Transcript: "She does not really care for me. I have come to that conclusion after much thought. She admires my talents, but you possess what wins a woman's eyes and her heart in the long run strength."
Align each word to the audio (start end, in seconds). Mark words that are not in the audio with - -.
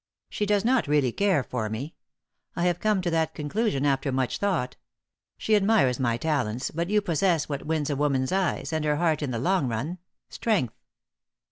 "She 0.31 0.47
does 0.47 0.65
not 0.65 0.87
really 0.87 1.11
care 1.11 1.43
for 1.43 1.69
me. 1.69 1.93
I 2.55 2.63
have 2.63 2.79
come 2.79 3.03
to 3.03 3.11
that 3.11 3.35
conclusion 3.35 3.85
after 3.85 4.11
much 4.11 4.39
thought. 4.39 4.75
She 5.37 5.55
admires 5.55 5.99
my 5.99 6.17
talents, 6.17 6.71
but 6.71 6.89
you 6.89 7.01
possess 7.03 7.47
what 7.47 7.67
wins 7.67 7.91
a 7.91 7.95
woman's 7.95 8.31
eyes 8.31 8.73
and 8.73 8.83
her 8.83 8.95
heart 8.95 9.21
in 9.21 9.29
the 9.29 9.37
long 9.37 9.67
run 9.67 9.99
strength." 10.27 10.73